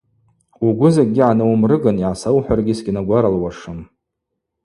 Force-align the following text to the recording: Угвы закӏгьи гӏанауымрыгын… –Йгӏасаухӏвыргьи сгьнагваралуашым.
Угвы 0.67 0.89
закӏгьи 0.95 1.21
гӏанауымрыгын… 1.27 1.97
–Йгӏасаухӏвыргьи 1.99 2.77
сгьнагваралуашым. 2.79 3.79